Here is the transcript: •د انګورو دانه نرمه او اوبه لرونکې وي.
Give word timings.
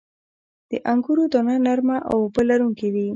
•د 0.69 0.71
انګورو 0.91 1.23
دانه 1.33 1.55
نرمه 1.65 1.97
او 2.09 2.17
اوبه 2.23 2.41
لرونکې 2.49 2.87
وي. 2.93 3.07